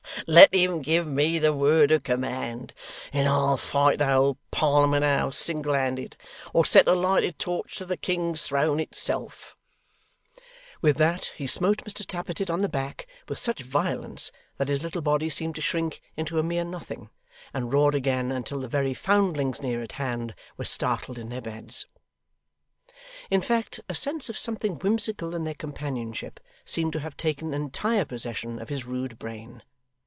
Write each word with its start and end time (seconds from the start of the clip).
Let 0.27 0.53
him 0.53 0.83
give 0.83 1.07
me 1.07 1.39
the 1.39 1.51
word 1.51 1.89
of 1.89 2.03
command, 2.03 2.73
and 3.11 3.27
I'll 3.27 3.57
fight 3.57 3.97
the 3.97 4.05
whole 4.05 4.37
Parliament 4.51 5.03
House 5.03 5.37
single 5.39 5.73
handed, 5.73 6.15
or 6.53 6.63
set 6.63 6.87
a 6.87 6.93
lighted 6.93 7.39
torch 7.39 7.75
to 7.77 7.87
the 7.87 7.97
King's 7.97 8.43
Throne 8.47 8.79
itself!' 8.79 9.55
With 10.79 10.97
that, 10.97 11.31
he 11.37 11.47
smote 11.47 11.79
Mr 11.85 12.05
Tappertit 12.05 12.51
on 12.51 12.61
the 12.61 12.69
back, 12.69 13.07
with 13.27 13.39
such 13.39 13.63
violence 13.63 14.31
that 14.57 14.67
his 14.69 14.83
little 14.83 15.01
body 15.01 15.27
seemed 15.27 15.55
to 15.55 15.61
shrink 15.61 16.01
into 16.15 16.37
a 16.37 16.43
mere 16.43 16.65
nothing; 16.65 17.09
and 17.51 17.73
roared 17.73 17.95
again 17.95 18.31
until 18.31 18.59
the 18.59 18.67
very 18.67 18.93
foundlings 18.93 19.59
near 19.59 19.81
at 19.81 19.93
hand 19.93 20.35
were 20.55 20.65
startled 20.65 21.17
in 21.17 21.29
their 21.29 21.41
beds. 21.41 21.87
In 23.31 23.41
fact, 23.41 23.79
a 23.89 23.95
sense 23.95 24.29
of 24.29 24.37
something 24.37 24.75
whimsical 24.75 25.33
in 25.33 25.45
their 25.45 25.55
companionship 25.55 26.39
seemed 26.63 26.93
to 26.93 26.99
have 26.99 27.17
taken 27.17 27.55
entire 27.55 28.05
possession 28.05 28.59
of 28.61 28.69
his 28.69 28.85
rude 28.85 29.17
brain. 29.17 29.63